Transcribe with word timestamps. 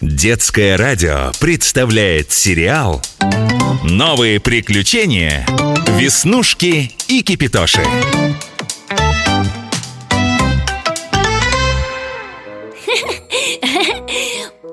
Детское 0.00 0.78
радио 0.78 1.30
представляет 1.40 2.32
сериал 2.32 3.02
«Новые 3.84 4.40
приключения. 4.40 5.44
Веснушки 5.98 6.90
и 7.06 7.20
Кипитоши». 7.22 7.82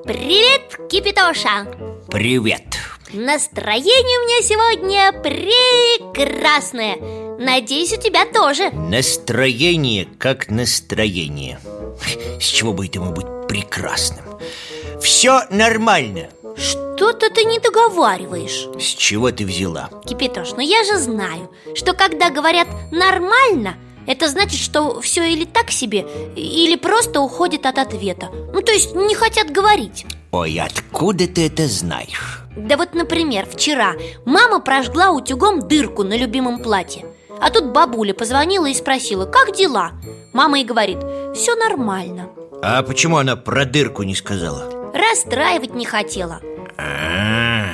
Привет, 0.06 0.62
Кипитоша! 0.88 1.66
Привет 2.10 2.78
Настроение 3.12 4.18
у 4.18 4.24
меня 4.24 4.42
сегодня 4.42 5.12
прекрасное 5.12 6.96
Надеюсь, 7.38 7.92
у 7.92 8.00
тебя 8.00 8.24
тоже 8.24 8.70
Настроение 8.70 10.08
как 10.18 10.48
настроение 10.48 11.60
С 12.40 12.46
чего 12.46 12.72
бы 12.72 12.86
этому 12.86 13.12
быть 13.12 13.26
прекрасным? 13.46 14.24
Все 15.00 15.42
нормально 15.50 16.28
Что-то 16.56 17.30
ты 17.30 17.44
не 17.44 17.58
договариваешь 17.58 18.68
С 18.80 18.84
чего 18.84 19.30
ты 19.30 19.44
взяла? 19.44 19.90
Кипитош, 20.04 20.52
ну 20.52 20.60
я 20.60 20.84
же 20.84 20.98
знаю, 20.98 21.50
что 21.74 21.92
когда 21.92 22.30
говорят 22.30 22.68
«нормально», 22.90 23.76
это 24.06 24.26
значит, 24.28 24.58
что 24.58 25.02
все 25.02 25.30
или 25.30 25.44
так 25.44 25.70
себе, 25.70 26.06
или 26.34 26.76
просто 26.76 27.20
уходит 27.20 27.66
от 27.66 27.78
ответа 27.78 28.30
Ну, 28.54 28.62
то 28.62 28.72
есть 28.72 28.94
не 28.94 29.14
хотят 29.14 29.50
говорить 29.50 30.06
Ой, 30.32 30.58
откуда 30.58 31.26
ты 31.26 31.46
это 31.46 31.66
знаешь? 31.66 32.42
Да 32.56 32.76
вот, 32.76 32.94
например, 32.94 33.46
вчера 33.46 33.92
мама 34.24 34.60
прожгла 34.60 35.10
утюгом 35.10 35.68
дырку 35.68 36.04
на 36.04 36.16
любимом 36.16 36.62
платье 36.62 37.04
А 37.38 37.50
тут 37.50 37.66
бабуля 37.72 38.14
позвонила 38.14 38.66
и 38.66 38.74
спросила, 38.74 39.26
как 39.26 39.54
дела? 39.54 39.92
Мама 40.32 40.60
и 40.60 40.64
говорит, 40.64 40.98
все 41.34 41.54
нормально 41.54 42.30
А 42.62 42.82
почему 42.82 43.18
она 43.18 43.36
про 43.36 43.66
дырку 43.66 44.04
не 44.04 44.14
сказала? 44.14 44.77
Расстраивать 44.94 45.74
не 45.74 45.84
хотела. 45.84 46.40
А, 46.76 47.66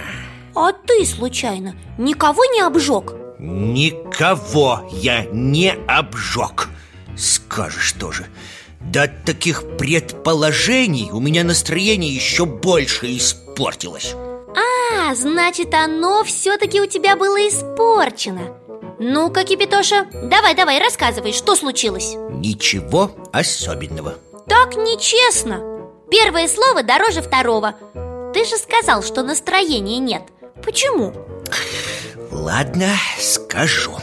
А 0.54 0.72
ты, 0.72 1.04
случайно, 1.04 1.74
никого 1.98 2.44
не 2.46 2.60
обжег? 2.60 3.12
Никого 3.38 4.88
я 4.92 5.24
не 5.32 5.72
обжег. 5.86 6.68
Скажешь 7.16 7.92
тоже. 7.92 8.26
Да 8.80 9.04
от 9.04 9.24
таких 9.24 9.76
предположений 9.78 11.10
у 11.10 11.20
меня 11.20 11.44
настроение 11.44 12.14
еще 12.14 12.44
больше 12.44 13.16
испортилось. 13.16 14.14
А, 14.56 15.14
значит, 15.14 15.72
оно 15.74 16.22
все-таки 16.24 16.80
у 16.80 16.86
тебя 16.86 17.16
было 17.16 17.36
испорчено. 17.48 18.56
Ну-ка, 18.98 19.44
Кипитоша, 19.44 20.06
давай-давай, 20.12 20.78
рассказывай, 20.78 21.32
что 21.32 21.56
случилось? 21.56 22.14
Ничего 22.30 23.10
особенного. 23.32 24.14
Так 24.46 24.76
нечестно 24.76 25.73
Первое 26.14 26.46
слово 26.46 26.84
дороже 26.84 27.22
второго. 27.22 27.74
Ты 28.32 28.44
же 28.44 28.56
сказал, 28.56 29.02
что 29.02 29.24
настроения 29.24 29.98
нет. 29.98 30.22
Почему? 30.62 31.12
Ладно, 32.30 32.86
скажу. 33.18 33.94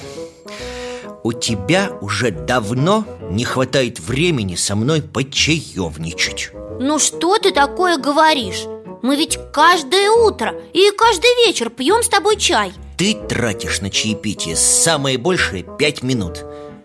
У 1.23 1.32
тебя 1.32 1.89
уже 2.02 2.32
давно 2.32 3.06
не 3.30 3.45
хватает 3.45 4.02
времени 4.02 4.56
со 4.56 4.76
мной 4.76 5.02
почаевничать 5.02 6.50
Ну 6.82 7.00
что 7.00 7.38
ты 7.38 7.54
такое 7.54 7.98
говоришь? 7.98 8.66
Мы 9.02 9.16
ведь 9.16 9.39
каждое 9.54 10.12
утро 10.12 10.54
и 10.73 10.92
каждый 10.92 11.48
вечер 11.48 11.70
пьем 11.70 12.04
с 12.04 12.09
тобой 12.09 12.36
чай. 12.36 12.73
Ты 12.98 13.14
тратишь 13.14 13.80
на 13.80 13.89
чаепитие 13.89 14.58
самое 14.58 15.17
большее 15.17 15.64
пять 15.80 16.04
минут 16.04 16.44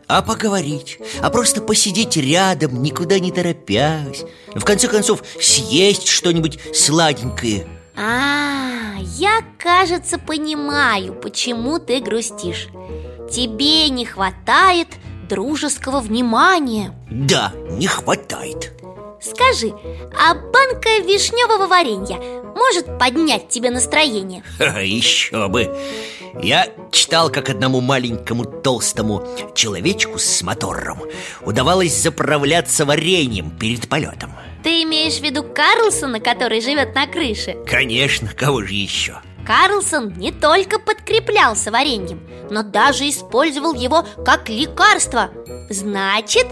А 0.08 0.22
поговорить, 0.22 0.98
а 1.20 1.30
просто 1.30 1.60
посидеть 1.60 2.16
рядом, 2.16 2.80
никуда 2.80 3.18
не 3.18 3.32
торопясь. 3.32 4.24
В 4.54 4.64
конце 4.64 4.86
концов, 4.86 5.22
съесть 5.40 6.06
что-нибудь 6.06 6.60
сладенькое. 6.72 7.66
А, 7.96 8.94
я, 9.00 9.40
кажется, 9.58 10.18
понимаю, 10.18 11.12
почему 11.14 11.80
ты 11.80 12.00
грустишь. 12.00 12.68
Тебе 13.30 13.88
не 13.88 14.04
хватает 14.04 14.88
дружеского 15.28 16.00
внимания. 16.00 16.94
Да, 17.10 17.52
не 17.70 17.88
хватает. 17.88 18.75
Скажи, 19.20 19.75
а 20.16 20.34
банка 20.34 21.00
вишневого 21.04 21.66
варенья 21.66 22.19
может 22.54 22.98
поднять 22.98 23.48
тебе 23.48 23.70
настроение? 23.70 24.44
Ха, 24.58 24.78
Еще 24.81 25.48
бы 25.48 25.76
Я 26.42 26.69
читал, 26.92 27.30
как 27.30 27.48
одному 27.48 27.80
маленькому 27.80 28.44
толстому 28.44 29.26
человечку 29.54 30.19
с 30.19 30.42
мотором 30.42 31.02
Удавалось 31.42 31.94
заправляться 31.94 32.84
вареньем 32.84 33.50
перед 33.50 33.88
полетом 33.88 34.34
Ты 34.62 34.82
имеешь 34.82 35.19
в 35.19 35.22
виду 35.22 35.42
Карлсона, 35.42 36.20
который 36.20 36.60
живет 36.60 36.94
на 36.94 37.06
крыше? 37.06 37.56
Конечно, 37.66 38.28
кого 38.36 38.62
же 38.62 38.75
еще? 38.75 39.20
Карлсон 39.46 40.14
не 40.16 40.32
только 40.32 40.78
подкреплялся 40.78 41.70
вареньем, 41.70 42.20
но 42.50 42.62
даже 42.62 43.08
использовал 43.08 43.75
его 43.75 44.04
как 44.25 44.48
лекарство 44.48 45.30
Значит, 45.70 46.46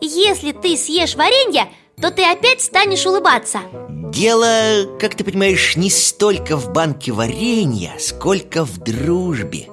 если 0.00 0.52
ты 0.52 0.76
съешь 0.76 1.14
варенье, 1.14 1.68
то 2.00 2.10
ты 2.10 2.24
опять 2.24 2.62
станешь 2.62 3.06
улыбаться. 3.06 3.60
Дело, 3.88 4.98
как 4.98 5.14
ты 5.14 5.24
понимаешь, 5.24 5.76
не 5.76 5.90
столько 5.90 6.56
в 6.56 6.72
банке 6.72 7.12
варенья, 7.12 7.92
сколько 7.98 8.64
в 8.64 8.78
дружбе. 8.78 9.68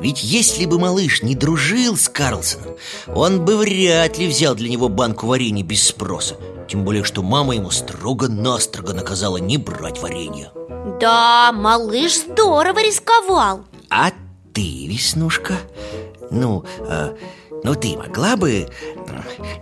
Ведь 0.00 0.22
если 0.22 0.66
бы 0.66 0.78
малыш 0.78 1.22
не 1.22 1.34
дружил 1.34 1.96
с 1.96 2.08
Карлсоном 2.08 2.76
Он 3.08 3.44
бы 3.44 3.56
вряд 3.56 4.18
ли 4.18 4.28
взял 4.28 4.54
для 4.54 4.68
него 4.68 4.88
банку 4.88 5.26
варенья 5.26 5.64
без 5.64 5.86
спроса. 5.86 6.36
Тем 6.68 6.84
более, 6.84 7.02
что 7.02 7.22
мама 7.22 7.54
ему 7.54 7.70
строго-настрого 7.70 8.92
наказала 8.92 9.38
не 9.38 9.56
брать 9.56 10.00
варенье. 10.00 10.52
Да, 11.00 11.50
малыш 11.52 12.18
здорово 12.18 12.80
рисковал. 12.80 13.64
А 13.90 14.12
ты, 14.52 14.86
Веснушка, 14.86 15.54
ну, 16.30 16.64
э, 16.80 17.16
ну 17.64 17.74
ты 17.74 17.96
могла 17.96 18.36
бы, 18.36 18.68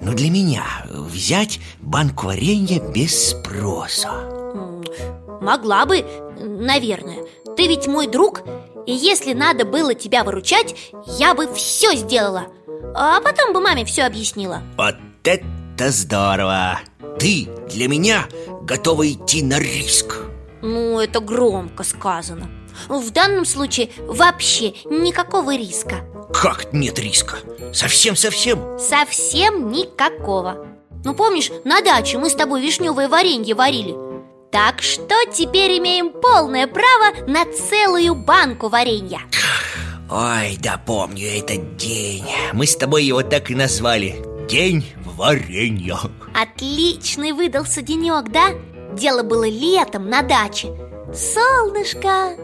ну 0.00 0.12
для 0.14 0.30
меня, 0.30 0.64
взять 0.88 1.60
банку 1.80 2.26
варенья 2.26 2.80
без 2.80 3.30
спроса. 3.30 4.10
Могла 5.40 5.86
бы, 5.86 6.04
наверное. 6.40 7.18
Ты 7.56 7.68
ведь 7.68 7.86
мой 7.86 8.06
друг 8.06 8.42
И 8.86 8.92
если 8.92 9.32
надо 9.32 9.64
было 9.64 9.94
тебя 9.94 10.24
выручать 10.24 10.92
Я 11.18 11.34
бы 11.34 11.52
все 11.54 11.94
сделала. 11.94 12.48
А 12.94 13.20
потом 13.20 13.52
бы 13.52 13.60
маме 13.60 13.84
все 13.84 14.04
объяснила. 14.04 14.62
Вот 14.76 14.96
это 15.24 15.90
здорово! 15.90 16.80
Ты 17.18 17.48
для 17.70 17.88
меня 17.88 18.26
готова 18.62 19.08
идти 19.10 19.42
на 19.42 19.58
риск. 19.58 20.16
Ну, 20.62 20.98
это 20.98 21.20
громко 21.20 21.84
сказано 21.84 22.50
В 22.88 23.10
данном 23.10 23.44
случае 23.44 23.90
вообще 23.98 24.74
никакого 24.84 25.56
риска. 25.56 26.04
Как 26.32 26.72
нет 26.72 26.98
риска? 26.98 27.36
Совсем-совсем? 27.72 28.78
Совсем 28.78 29.70
никакого. 29.70 30.66
Ну, 31.04 31.14
помнишь, 31.14 31.50
на 31.64 31.80
даче 31.82 32.18
мы 32.18 32.30
с 32.30 32.34
тобой 32.34 32.60
вишневое 32.62 33.08
варенье 33.08 33.54
варили? 33.54 33.94
Так 34.50 34.82
что 34.82 35.14
теперь 35.32 35.78
имеем 35.78 36.10
полное 36.10 36.66
право 36.66 37.14
на 37.26 37.44
целую 37.44 38.14
банку 38.14 38.68
варенья. 38.68 39.20
Ой, 40.10 40.56
да 40.60 40.80
помню 40.84 41.28
этот 41.28 41.76
день. 41.76 42.24
Мы 42.52 42.66
с 42.66 42.76
тобой 42.76 43.04
его 43.04 43.22
так 43.22 43.50
и 43.50 43.54
назвали. 43.54 44.16
День 44.48 44.86
варенья. 45.04 45.96
Отличный 46.34 47.32
выдался 47.32 47.82
денек, 47.82 48.30
да? 48.30 48.50
Дело 48.92 49.22
было 49.22 49.48
летом 49.48 50.08
на 50.08 50.22
даче. 50.22 50.68
Солнышко 51.12 52.36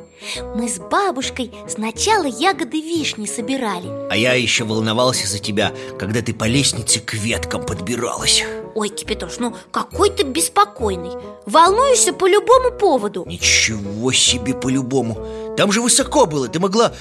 Мы 0.54 0.68
с 0.68 0.78
бабушкой 0.78 1.52
сначала 1.68 2.24
ягоды 2.24 2.80
вишни 2.80 3.26
собирали. 3.26 3.88
А 4.10 4.16
я 4.16 4.34
еще 4.34 4.64
волновался 4.64 5.26
за 5.26 5.38
тебя, 5.38 5.72
когда 5.98 6.22
ты 6.22 6.32
по 6.34 6.44
лестнице 6.44 7.00
к 7.00 7.14
веткам 7.14 7.64
подбиралась. 7.64 8.44
Ой, 8.74 8.88
Кипятош, 8.88 9.38
ну 9.38 9.54
какой 9.70 10.10
ты 10.10 10.22
беспокойный. 10.22 11.12
Волнуешься 11.46 12.12
по 12.12 12.26
любому 12.26 12.70
поводу. 12.70 13.24
Ничего 13.26 14.12
себе 14.12 14.54
по-любому. 14.54 15.54
Там 15.56 15.72
же 15.72 15.82
высоко 15.82 16.26
было, 16.26 16.48
ты 16.48 16.58
могла 16.58 16.92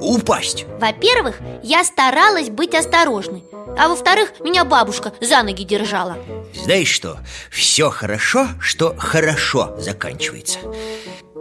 упасть. 0.00 0.66
Во-первых, 0.80 1.36
я 1.62 1.84
старалась 1.84 2.50
быть 2.50 2.74
осторожной. 2.74 3.44
А 3.78 3.88
во-вторых, 3.88 4.32
меня 4.40 4.64
бабушка 4.64 5.12
за 5.20 5.42
ноги 5.42 5.62
держала. 5.64 6.18
Знаешь 6.54 6.88
что, 6.90 7.18
все 7.50 7.90
хорошо, 7.90 8.48
что 8.60 8.94
хорошо 8.98 9.74
заканчивается 9.78 10.58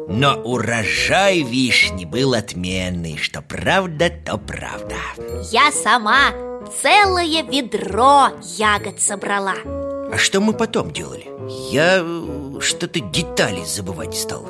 Но 0.08 0.36
урожай 0.36 1.42
вишни 1.42 2.06
был 2.06 2.34
отменный 2.34 3.18
Что 3.18 3.42
правда, 3.42 4.10
то 4.10 4.38
правда. 4.38 4.96
Я 5.52 5.72
сама 5.72 6.32
целое 6.82 7.44
ведро 7.44 8.30
ягод 8.58 9.02
собрала. 9.02 9.56
А 9.66 10.18
что 10.18 10.42
мы 10.42 10.54
потом 10.54 10.92
делали? 10.92 11.28
Я 11.72 12.02
э, 12.04 12.60
что-то 12.60 13.00
детали 13.00 13.64
забывать 13.66 14.16
стал. 14.16 14.46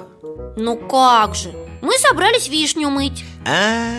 Ну 0.58 0.76
как 0.76 1.36
же, 1.36 1.54
мы 1.82 1.98
собрались 1.98 2.48
вишню 2.48 2.90
мыть. 2.90 3.24
А, 3.46 3.94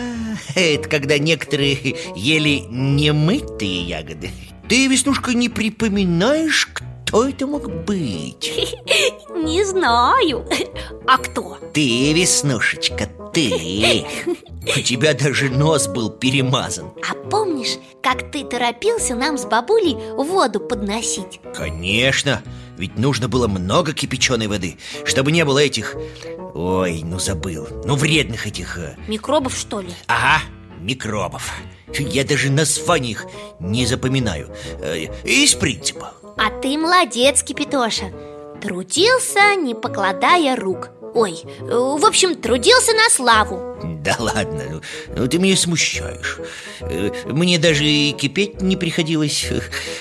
это 0.55 0.87
когда 0.89 1.17
некоторые 1.17 1.95
ели 2.15 2.65
немытые 2.69 3.83
ягоды. 3.83 4.31
Ты, 4.69 4.87
Веснушка, 4.87 5.33
не 5.33 5.49
припоминаешь, 5.49 6.67
кто 6.67 6.85
Кто 7.13 7.29
это 7.29 7.45
мог 7.45 7.69
быть? 7.85 8.51
Не 9.35 9.63
знаю 9.63 10.47
А 11.07 11.19
кто? 11.19 11.59
Ты, 11.71 12.11
Веснушечка, 12.11 13.07
ты 13.31 14.03
У 14.75 14.79
тебя 14.81 15.13
даже 15.13 15.51
нос 15.51 15.87
был 15.87 16.09
перемазан 16.09 16.91
А 17.07 17.13
помнишь, 17.29 17.77
как 18.01 18.31
ты 18.31 18.43
торопился 18.43 19.13
нам 19.13 19.37
с 19.37 19.45
бабулей 19.45 19.95
воду 20.15 20.59
подносить? 20.59 21.39
Конечно, 21.53 22.41
ведь 22.79 22.97
нужно 22.97 23.27
было 23.29 23.47
много 23.47 23.93
кипяченой 23.93 24.47
воды 24.47 24.79
Чтобы 25.05 25.31
не 25.31 25.45
было 25.45 25.59
этих... 25.59 25.95
Ой, 26.55 27.01
ну 27.03 27.19
забыл 27.19 27.67
Ну 27.85 27.95
вредных 27.95 28.47
этих... 28.47 28.79
э, 28.79 28.95
Микробов, 29.07 29.55
что 29.55 29.81
ли? 29.81 29.89
Ага, 30.07 30.41
микробов 30.79 31.53
Я 31.95 32.23
даже 32.23 32.49
названий 32.49 33.11
их 33.11 33.27
не 33.59 33.85
запоминаю 33.85 34.49
Э, 34.79 35.05
Из 35.23 35.53
принципа 35.53 36.13
А 36.37 36.49
ты 36.61 36.77
молодец, 36.77 37.43
Кипитоша. 37.43 38.11
Трудился, 38.61 39.55
не 39.55 39.75
покладая 39.75 40.55
рук. 40.55 40.89
Ой, 41.13 41.41
э, 41.43 41.65
в 41.65 42.05
общем, 42.05 42.35
трудился 42.35 42.91
на 42.93 43.09
славу. 43.09 43.75
Да 44.03 44.15
ладно, 44.19 44.63
ну, 44.69 44.81
ну 45.15 45.27
ты 45.27 45.37
меня 45.37 45.55
смущаешь. 45.55 46.39
Э, 46.81 47.11
Мне 47.25 47.59
даже 47.59 47.85
и 47.85 48.13
кипеть 48.13 48.61
не 48.61 48.75
приходилось. 48.75 49.47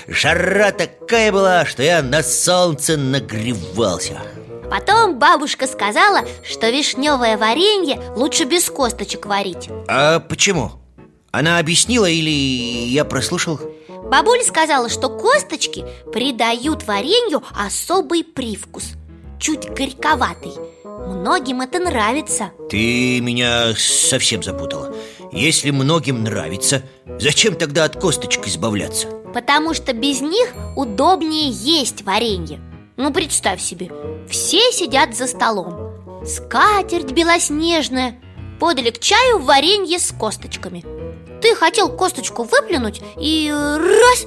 Жара 0.09 0.73
такая 0.73 1.31
была, 1.31 1.67
что 1.67 1.83
я 1.83 2.03
на 2.03 2.23
солнце 2.23 2.97
нагревался. 2.97 4.23
Потом 4.71 5.19
бабушка 5.19 5.67
сказала, 5.67 6.23
что 6.49 6.71
вишневое 6.71 7.37
варенье 7.37 8.01
лучше 8.17 8.45
без 8.45 8.71
косточек 8.71 9.27
варить. 9.27 9.69
А 9.89 10.19
почему? 10.19 10.73
Она 11.31 11.59
объяснила 11.59 12.07
или 12.09 12.31
я 12.31 13.05
прослушал? 13.05 13.61
Бабуля 14.05 14.43
сказала, 14.43 14.89
что 14.89 15.09
косточки 15.09 15.85
придают 16.13 16.87
варенью 16.87 17.43
особый 17.55 18.25
привкус. 18.25 18.93
Чуть 19.39 19.71
горьковатый. 19.71 20.53
Многим 20.85 21.61
это 21.61 21.79
нравится. 21.79 22.53
Ты 22.71 23.21
меня 23.21 23.75
совсем 23.77 24.43
запутала. 24.43 24.95
Если 25.33 25.71
многим 25.71 26.23
нравится, 26.23 26.83
зачем 27.19 27.55
тогда 27.57 27.85
от 27.85 27.99
косточек 28.01 28.47
избавляться? 28.47 29.09
Потому 29.33 29.73
что 29.73 29.93
без 29.93 30.21
них 30.21 30.53
удобнее 30.77 31.49
есть 31.51 32.03
варенье. 32.03 32.61
Ну, 32.97 33.13
представь 33.13 33.61
себе, 33.61 33.91
все 34.29 34.61
сидят 34.73 35.17
за 35.17 35.27
столом. 35.27 36.25
Скатерть 36.27 37.13
белоснежная. 37.13 38.21
Подали 38.61 38.91
к 38.91 39.01
чаю 39.01 39.39
варенье 39.39 39.99
с 39.99 40.13
косточками 40.13 40.85
Ты 41.43 41.57
хотел 41.57 41.89
косточку 41.89 42.45
выплюнуть 42.45 43.03
и 43.19 43.51
э, 43.53 43.77
раз, 43.77 44.27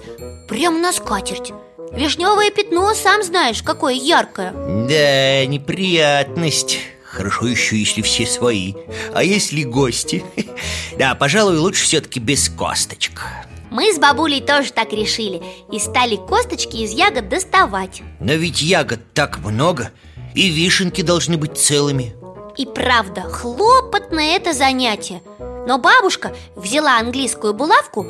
прям 0.50 0.82
на 0.82 0.92
скатерть. 0.92 1.54
Вишневое 1.94 2.52
пятно, 2.52 2.94
сам 2.94 3.24
знаешь, 3.24 3.64
какое 3.64 3.94
яркое. 3.94 4.52
Да, 4.52 5.46
неприятность. 5.46 6.80
Хорошо 7.06 7.48
еще, 7.48 7.78
если 7.78 8.02
все 8.02 8.26
свои. 8.26 8.74
А 9.14 9.24
если 9.24 9.64
гости? 9.64 10.24
Да, 10.98 11.14
пожалуй, 11.14 11.58
лучше 11.58 11.84
все-таки 11.84 12.22
без 12.22 12.48
косточек. 12.48 13.22
Мы 13.70 13.94
с 13.94 13.98
бабулей 13.98 14.40
тоже 14.40 14.72
так 14.72 14.94
решили 14.94 15.44
И 15.70 15.80
стали 15.80 16.16
косточки 16.16 16.78
из 16.78 16.92
ягод 16.92 17.28
доставать. 17.28 18.02
Но 18.22 18.32
ведь 18.34 18.62
ягод 18.62 19.02
так 19.14 19.40
много 19.40 19.92
И 20.34 20.50
вишенки 20.50 21.02
должны 21.02 21.36
быть 21.36 21.58
целыми. 21.58 22.16
И 22.58 22.66
правда, 22.66 23.24
хлопотное 23.24 24.38
это 24.38 24.54
занятие 24.54 25.22
Но 25.68 25.78
бабушка 25.78 26.34
взяла 26.56 26.98
английскую 27.00 27.54
булавку 27.54 28.06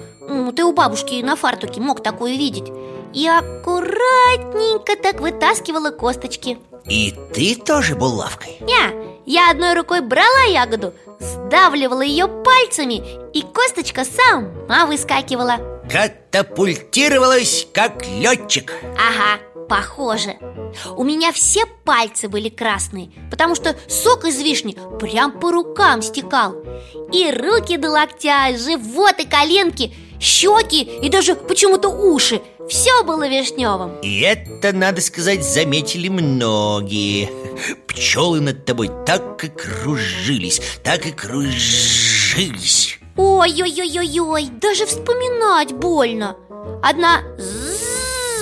Ты 0.55 0.63
у 0.63 0.73
бабушки 0.73 1.21
на 1.21 1.35
фартуке 1.35 1.81
мог 1.81 2.03
такую 2.03 2.37
видеть 2.37 2.71
И 3.13 3.27
аккуратненько 3.27 4.95
так 5.01 5.19
вытаскивала 5.21 5.91
косточки. 5.91 6.57
И 6.85 7.13
ты 7.33 7.55
тоже 7.55 7.95
булавкой? 7.95 8.57
Я, 8.67 8.93
я 9.25 9.49
одной 9.51 9.73
рукой 9.73 10.01
брала 10.01 10.43
ягоду 10.49 10.93
Сдавливала 11.19 12.01
ее 12.01 12.27
пальцами 12.27 13.03
И 13.33 13.41
косточка 13.41 14.03
сама 14.05 14.85
выскакивала. 14.85 15.57
Катапультировалась, 15.91 17.67
как 17.73 18.05
летчик 18.05 18.73
Ага, 18.97 19.39
похоже. 19.67 20.37
У 20.95 21.03
меня 21.03 21.31
все 21.31 21.65
пальцы 21.85 22.27
были 22.27 22.49
красные 22.49 23.11
Потому 23.31 23.55
что 23.55 23.75
сок 23.87 24.25
из 24.25 24.41
вишни 24.41 24.77
прям 24.99 25.39
по 25.39 25.51
рукам 25.51 26.01
стекал. 26.01 26.55
И 27.11 27.31
руки 27.31 27.77
до 27.77 27.91
локтя, 27.91 28.57
живот 28.57 29.19
и 29.19 29.25
коленки 29.25 29.93
Щеки 30.19 30.81
и 30.81 31.09
даже 31.09 31.35
почему-то 31.35 31.89
уши. 31.89 32.41
Все 32.67 33.03
было 33.03 33.27
вишневым 33.27 33.99
И 34.01 34.21
это, 34.21 34.73
надо 34.73 35.01
сказать, 35.01 35.43
заметили 35.43 36.07
многие. 36.07 37.29
Пчелы 37.87 38.41
над 38.41 38.65
тобой 38.65 38.89
так 39.05 39.43
и 39.43 39.49
кружились, 39.49 40.61
так 40.83 41.05
и 41.05 41.11
кружились. 41.11 42.97
Ой-ой-ой-ой-ой, 43.17 44.47
даже 44.59 44.85
вспоминать 44.85 45.73
больно. 45.73 46.35
Одна 46.81 47.21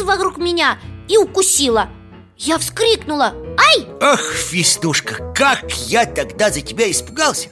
вокруг 0.03 0.37
меня 0.37 0.79
и 1.07 1.17
укусила. 1.17 1.89
Я 2.38 2.57
вскрикнула. 2.57 3.33
«Ай!» 3.57 3.88
Ах, 4.01 4.33
Фистушка, 4.33 5.33
как 5.33 5.71
я 5.88 6.05
тогда 6.05 6.50
за 6.50 6.61
тебя 6.61 6.89
испугался. 6.91 7.50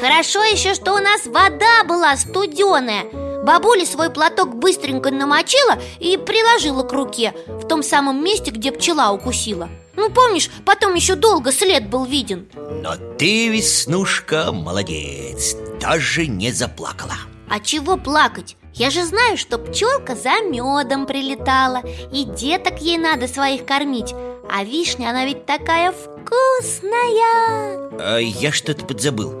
Хорошо 0.00 0.42
еще, 0.44 0.74
что 0.74 0.94
у 0.94 0.98
нас 0.98 1.26
вода 1.26 1.84
была 1.84 2.16
студеная. 2.16 3.04
Бабуля 3.42 3.86
свой 3.86 4.10
платок 4.10 4.54
быстренько 4.54 5.10
намочила 5.10 5.78
и 5.98 6.18
приложила 6.18 6.82
к 6.82 6.92
руке 6.92 7.34
В 7.48 7.66
том 7.66 7.82
самом 7.82 8.22
месте, 8.22 8.50
где 8.50 8.70
пчела 8.70 9.12
укусила. 9.12 9.68
Ну, 9.96 10.10
помнишь, 10.10 10.50
потом 10.64 10.94
еще 10.94 11.14
долго 11.14 11.50
след 11.52 11.88
был 11.88 12.04
виден. 12.04 12.48
Но 12.54 12.94
ты, 13.18 13.48
Веснушка, 13.48 14.52
молодец 14.52 15.56
Даже 15.80 16.26
не 16.26 16.52
заплакала. 16.52 17.16
А 17.48 17.60
чего 17.60 17.96
плакать? 17.96 18.56
Я 18.74 18.90
же 18.90 19.04
знаю, 19.04 19.36
что 19.36 19.58
пчелка 19.58 20.14
за 20.14 20.40
медом 20.42 21.06
прилетала 21.06 21.82
И 22.12 22.24
деток 22.24 22.80
ей 22.80 22.98
надо 22.98 23.26
своих 23.28 23.66
кормить. 23.66 24.14
А 24.48 24.64
вишня, 24.64 25.10
она 25.10 25.24
ведь 25.24 25.46
такая 25.46 25.92
вкусная. 25.92 27.90
А 28.00 28.18
Я 28.18 28.52
что-то 28.52 28.84
подзабыл. 28.84 29.34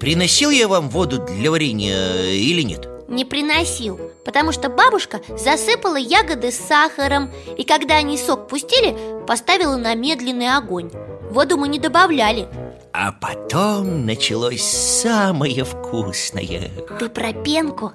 Приносил 0.00 0.50
я 0.50 0.68
вам 0.68 0.88
воду 0.90 1.18
для 1.18 1.50
варенья 1.50 2.30
или 2.30 2.62
нет? 2.62 2.88
Не 3.08 3.24
приносил, 3.24 3.98
потому 4.24 4.52
что 4.52 4.68
бабушка 4.68 5.20
засыпала 5.36 5.96
ягоды 5.96 6.52
с 6.52 6.56
сахаром 6.56 7.30
И 7.56 7.64
когда 7.64 7.96
они 7.96 8.18
сок 8.18 8.48
пустили, 8.48 8.96
поставила 9.26 9.76
на 9.76 9.94
медленный 9.94 10.54
огонь. 10.54 10.90
Воду 11.30 11.56
мы 11.56 11.68
не 11.68 11.78
добавляли. 11.78 12.48
А 12.92 13.12
потом 13.12 14.06
началось 14.06 14.62
самое 14.62 15.64
вкусное. 15.64 16.70
Ты 16.98 17.08
про 17.08 17.32
пенку? 17.32 17.92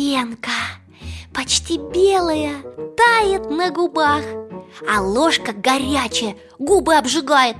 Пенка. 0.00 0.80
Почти 1.34 1.76
белая, 1.76 2.62
тает 2.96 3.50
на 3.50 3.70
губах 3.70 4.22
А 4.90 5.02
ложка 5.02 5.52
горячая, 5.52 6.36
губы 6.58 6.94
обжигает. 6.94 7.56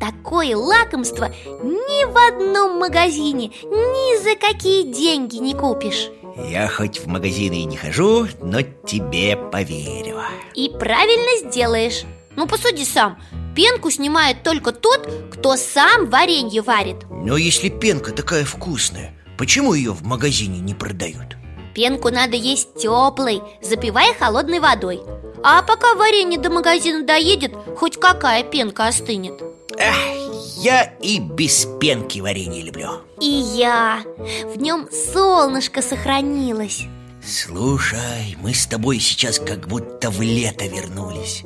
Такое 0.00 0.56
лакомство 0.56 1.32
ни 1.46 2.04
в 2.12 2.16
одном 2.28 2.80
магазине 2.80 3.52
Ни 3.62 4.20
за 4.20 4.34
какие 4.34 4.92
деньги 4.92 5.36
не 5.36 5.54
купишь. 5.54 6.10
Я 6.50 6.66
хоть 6.66 6.98
в 6.98 7.06
магазины 7.06 7.60
и 7.60 7.64
не 7.64 7.76
хожу, 7.76 8.26
но 8.42 8.62
тебе 8.62 9.36
поверю. 9.36 10.20
И 10.56 10.68
правильно 10.68 11.48
сделаешь. 11.48 12.02
Ну 12.34 12.48
посуди 12.48 12.84
сам. 12.84 13.16
Пенку 13.54 13.92
снимает 13.92 14.42
только 14.42 14.72
тот, 14.72 15.08
кто 15.32 15.54
сам 15.56 16.10
варенье 16.10 16.62
варит. 16.62 17.06
Но 17.08 17.36
если 17.36 17.68
пенка 17.68 18.10
такая 18.10 18.44
вкусная, 18.44 19.14
почему 19.38 19.72
ее 19.72 19.92
в 19.92 20.02
магазине 20.02 20.58
не 20.58 20.74
продают? 20.74 21.36
Пенку 21.76 22.08
надо 22.08 22.36
есть 22.36 22.72
теплой, 22.76 23.42
запивая 23.60 24.14
холодной 24.14 24.60
водой. 24.60 25.02
А 25.44 25.60
пока 25.60 25.94
варенье 25.94 26.40
до 26.40 26.48
магазина 26.48 27.04
доедет, 27.04 27.52
хоть 27.76 28.00
какая 28.00 28.44
пенка 28.44 28.86
остынет. 28.86 29.42
Эх, 29.76 29.94
я 30.56 30.84
и 31.02 31.18
без 31.18 31.66
пенки 31.78 32.20
варенье 32.20 32.62
люблю. 32.62 33.02
И 33.20 33.26
я. 33.26 34.00
В 34.46 34.56
нем 34.56 34.88
солнышко 34.90 35.82
сохранилось. 35.82 36.84
Слушай, 37.22 38.38
мы 38.40 38.54
с 38.54 38.66
тобой 38.66 38.98
сейчас 38.98 39.38
как 39.38 39.68
будто 39.68 40.10
в 40.10 40.22
лето 40.22 40.64
вернулись. 40.64 41.42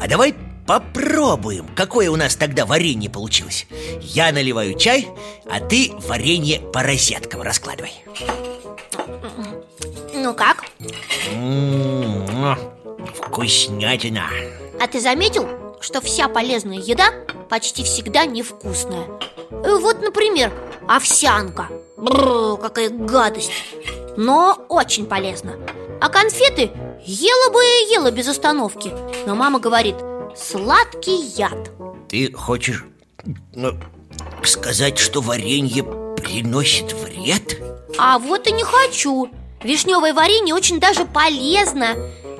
А 0.00 0.06
давай 0.06 0.36
попробуем, 0.68 1.66
какое 1.74 2.12
у 2.12 2.16
нас 2.16 2.36
тогда 2.36 2.64
варенье 2.64 3.10
получилось. 3.10 3.66
Я 4.00 4.30
наливаю 4.30 4.78
чай, 4.78 5.08
а 5.50 5.58
ты 5.58 5.90
варенье 6.06 6.60
по 6.60 6.84
розеткам 6.84 7.42
раскладывай 7.42 7.92
Ну 10.26 10.34
как? 10.34 10.64
М-м-м, 11.30 12.58
Вкуснятина. 13.14 14.24
А 14.80 14.88
ты 14.88 14.98
заметил, 15.00 15.46
что 15.80 16.00
вся 16.00 16.26
полезная 16.26 16.78
еда 16.78 17.12
почти 17.48 17.84
всегда 17.84 18.26
невкусная? 18.26 19.06
Э, 19.52 19.76
Вот, 19.76 20.02
например, 20.02 20.52
овсянка. 20.88 21.68
Бррр, 21.96 22.56
какая 22.56 22.90
гадость. 22.90 23.52
Но 24.16 24.64
очень 24.68 25.06
полезна 25.06 25.52
А 26.00 26.08
конфеты 26.08 26.72
ела 27.04 27.52
бы 27.52 27.60
и 27.62 27.92
ела 27.92 28.10
без 28.10 28.26
остановки. 28.26 28.92
Но 29.26 29.36
мама 29.36 29.60
говорит, 29.60 29.94
сладкий 30.36 31.24
яд 31.36 31.70
Ты 32.08 32.32
хочешь 32.32 32.84
ну, 33.54 33.74
сказать, 34.42 34.98
что 34.98 35.20
варенье 35.20 35.84
приносит 36.16 36.94
вред? 36.94 37.62
А 37.96 38.18
вот 38.18 38.48
и 38.48 38.52
не 38.52 38.64
хочу 38.64 39.30
Вишневое 39.62 40.12
варенье 40.12 40.54
очень 40.54 40.78
даже 40.80 41.04
полезно 41.04 41.96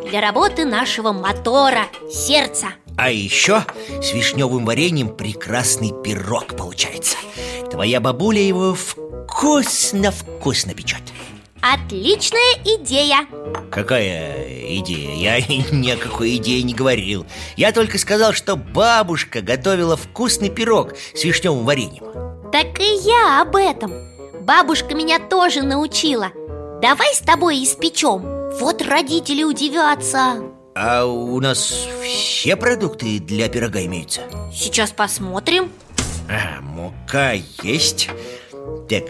Для 0.09 0.21
работы 0.21 0.65
нашего 0.65 1.13
мотора, 1.13 1.87
сердца. 2.11 2.69
А 2.97 3.11
еще 3.11 3.65
с 4.01 4.13
вишневым 4.13 4.65
вареньем 4.65 5.15
прекрасный 5.15 5.93
пирог 6.03 6.57
получается. 6.57 7.17
Твоя 7.71 8.01
бабуля 8.01 8.41
его 8.41 8.75
вкусно-вкусно 8.75 10.73
печет. 10.75 11.03
Отличная 11.61 12.55
идея. 12.65 13.27
Какая 13.71 14.47
идея? 14.79 15.41
Я 15.41 15.41
ни 15.73 15.91
о 15.91 15.97
какой 15.97 16.37
идее 16.37 16.63
не 16.63 16.75
говорил. 16.75 17.27
Я 17.57 17.73
только 17.73 17.99
сказал, 17.99 18.33
что 18.33 18.57
бабушка 18.57 19.41
готовила 19.41 19.97
вкусный 19.97 20.49
пирог 20.51 20.95
с 21.15 21.25
вишневым 21.25 21.65
вареньем. 21.65 22.05
Так 22.53 22.79
и 22.79 22.95
я 23.05 23.43
об 23.43 23.57
этом. 23.57 23.93
Бабушка 24.43 24.95
меня 24.95 25.19
тоже 25.19 25.63
научила 25.63 26.31
Давай 26.81 27.15
с 27.15 27.21
тобой 27.21 27.63
испечем. 27.63 28.23
Вот 28.59 28.83
родители 28.83 29.43
удивятся. 29.43 30.43
А 30.75 31.05
у 31.07 31.41
нас 31.41 31.75
все 32.05 32.57
продукты 32.57 33.19
для 33.19 33.49
пирога 33.49 33.85
имеются? 33.85 34.23
Сейчас 34.53 34.91
посмотрим. 34.91 35.71
А, 36.29 36.61
мука 36.61 37.33
есть. 37.63 38.11
Так, 38.89 39.05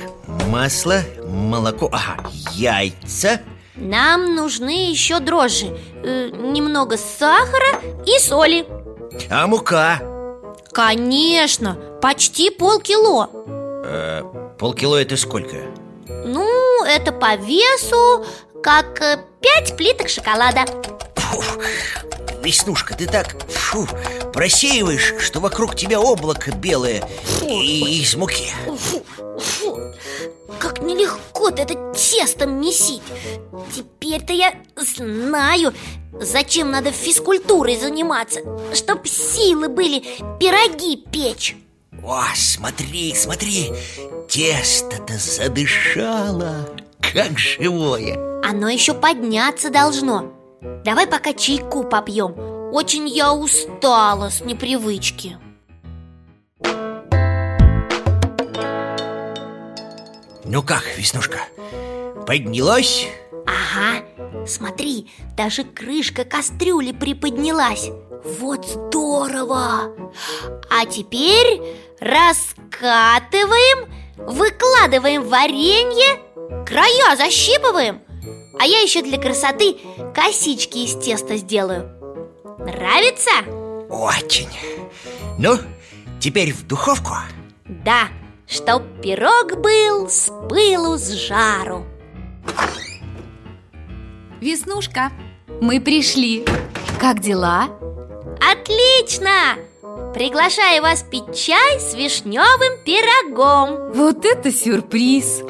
масло, 0.48 1.00
молоко, 1.26 1.90
ага, 1.92 2.30
яйца. 2.52 3.40
Нам 3.74 4.34
нужны 4.34 4.90
еще 4.90 5.18
дрожжи. 5.18 5.76
Э, 6.02 6.30
Немного 6.30 6.96
сахара 6.96 7.80
и 8.06 8.18
соли. 8.20 8.66
А 9.28 9.46
мука? 9.46 10.00
Конечно, 10.72 11.74
почти 12.00 12.50
полкило. 12.50 13.28
Э, 13.84 14.22
полкило 14.58 14.96
это 14.96 15.16
сколько? 15.16 15.56
Это 16.96 17.12
по 17.12 17.36
весу 17.36 18.24
как 18.62 19.02
э, 19.02 19.18
пять 19.42 19.76
плиток 19.76 20.08
шоколада. 20.08 20.64
Фу, 21.16 21.42
Веснушка, 22.42 22.94
ты 22.94 23.06
так 23.06 23.36
фу, 23.50 23.86
просеиваешь, 24.32 25.12
что 25.20 25.40
вокруг 25.40 25.76
тебя 25.76 26.00
облако 26.00 26.52
белое 26.52 27.06
и 27.42 28.00
из 28.00 28.16
муки. 28.16 28.50
Фу, 28.64 29.04
фу, 29.38 29.78
как 30.58 30.80
нелегко-то 30.80 31.60
это 31.60 31.74
тестом 31.92 32.58
месить. 32.62 33.02
Теперь-то 33.74 34.32
я 34.32 34.54
знаю, 34.74 35.74
зачем 36.14 36.70
надо 36.70 36.92
физкультурой 36.92 37.76
заниматься 37.76 38.40
Чтоб 38.74 39.06
силы 39.06 39.68
были 39.68 40.00
пироги 40.40 40.96
печь. 40.96 41.56
О, 42.02 42.22
смотри, 42.34 43.14
смотри, 43.14 43.72
тесто-то 44.28 45.18
задышало, 45.18 46.68
как 47.12 47.38
живое. 47.38 48.40
Оно 48.42 48.68
еще 48.68 48.94
подняться 48.94 49.70
должно. 49.70 50.32
Давай 50.84 51.06
пока 51.06 51.32
чайку 51.32 51.84
попьем. 51.84 52.34
Очень 52.72 53.08
я 53.08 53.32
устала 53.32 54.30
с 54.30 54.40
непривычки. 54.42 55.38
Ну 60.44 60.62
как, 60.62 60.84
Веснушка, 60.96 61.40
поднялась? 62.26 63.08
Ага, 63.46 64.04
смотри, 64.46 65.10
даже 65.36 65.64
крышка 65.64 66.24
кастрюли 66.24 66.92
приподнялась. 66.92 67.90
Вот 68.38 68.66
здорово! 68.66 69.92
А 70.70 70.86
теперь 70.86 71.62
раскатываем, 72.00 73.88
выкладываем 74.16 75.22
варенье, 75.24 76.20
края 76.66 77.16
защипываем 77.16 78.00
А 78.58 78.64
я 78.64 78.80
еще 78.80 79.02
для 79.02 79.18
красоты 79.18 79.76
косички 80.14 80.78
из 80.78 80.94
теста 80.96 81.36
сделаю 81.36 81.90
Нравится? 82.58 83.30
Очень 83.88 84.48
Ну, 85.38 85.56
теперь 86.20 86.52
в 86.52 86.66
духовку 86.66 87.14
Да, 87.64 88.08
чтоб 88.46 88.82
пирог 89.02 89.60
был 89.60 90.08
с 90.08 90.30
пылу 90.48 90.96
с 90.96 91.10
жару 91.12 91.84
Веснушка, 94.40 95.10
мы 95.60 95.80
пришли 95.80 96.44
Как 97.00 97.20
дела? 97.20 97.68
Отлично! 98.40 99.56
Приглашаю 100.12 100.82
вас 100.82 101.02
пить 101.02 101.36
чай 101.36 101.78
с 101.78 101.94
вишневым 101.94 102.82
пирогом 102.84 103.92
Вот 103.92 104.24
это 104.24 104.50
сюрприз! 104.50 105.42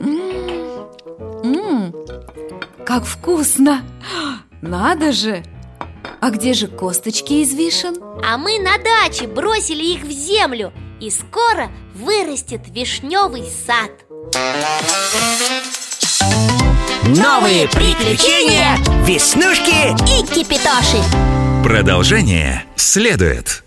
М, 0.00 0.88
м, 1.44 1.94
Как 2.84 3.04
вкусно! 3.04 3.82
Надо 4.62 5.12
же! 5.12 5.42
А 6.20 6.30
где 6.30 6.54
же 6.54 6.66
косточки 6.66 7.34
из 7.34 7.54
вишен? 7.54 7.96
А 8.24 8.36
мы 8.38 8.58
на 8.58 8.78
даче 8.78 9.26
бросили 9.26 9.84
их 9.84 10.02
в 10.02 10.10
землю 10.10 10.72
И 11.00 11.10
скоро 11.10 11.70
вырастет 11.94 12.62
вишневый 12.68 13.44
сад 13.44 13.90
Новые 17.04 17.68
приключения 17.68 18.76
Веснушки 19.06 19.92
И 20.20 20.26
кипитоши 20.26 21.02
Продолжение 21.62 22.64
следует. 22.76 23.62